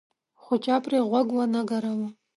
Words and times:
خو 0.41 0.53
چا 0.63 0.75
پرې 0.83 0.99
غوږ 1.09 1.27
ونه 1.37 1.61
ګراوه. 1.69 2.07